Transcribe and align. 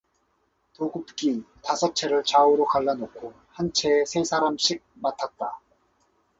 도급기 0.73 1.43
다섯 1.61 1.93
채를 1.93 2.23
좌우로 2.23 2.65
갈라 2.65 2.95
놓고 2.95 3.33
한 3.49 3.71
채에 3.71 4.03
세 4.05 4.23
사람씩 4.23 4.81
맡았다. 4.95 5.59